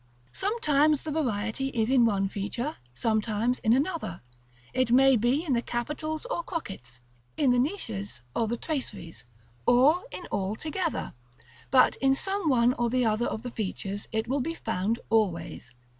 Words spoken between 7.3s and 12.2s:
in the niches or the traceries, or in all together, but in